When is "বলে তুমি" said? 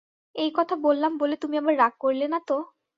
1.17-1.55